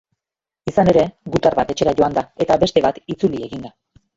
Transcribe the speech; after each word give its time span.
Izan 0.71 0.89
ere, 0.93 1.03
gutar 1.35 1.57
bat 1.61 1.73
etxera 1.75 1.95
joan 2.01 2.17
da 2.17 2.25
eta 2.47 2.59
beste 2.65 2.85
bat 2.87 3.01
itzuli 3.17 3.47
eginda. 3.51 3.73